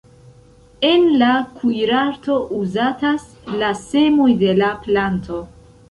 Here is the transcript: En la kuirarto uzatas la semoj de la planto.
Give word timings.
En 0.87 1.05
la 1.23 1.27
kuirarto 1.59 2.39
uzatas 2.63 3.29
la 3.63 3.71
semoj 3.87 4.31
de 4.45 4.61
la 4.65 4.77
planto. 4.89 5.45